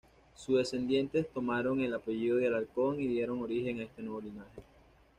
Sus 0.33 0.57
descendientes 0.57 1.29
tomaron 1.31 1.79
el 1.81 1.93
apellido 1.93 2.37
de 2.37 2.47
Alarcón 2.47 2.99
y 2.99 3.05
dieron 3.07 3.43
origen 3.43 3.79
a 3.79 3.83
este 3.83 4.01
nuevo 4.01 4.19
linaje. 4.19 4.63